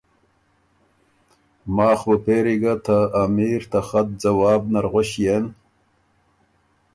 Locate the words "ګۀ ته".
2.61-2.97